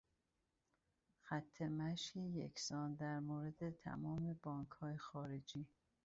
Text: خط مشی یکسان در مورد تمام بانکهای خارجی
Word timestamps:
خط 1.21 1.61
مشی 1.61 2.19
یکسان 2.19 2.95
در 2.95 3.19
مورد 3.19 3.69
تمام 3.77 4.39
بانکهای 4.43 4.97
خارجی 4.97 5.67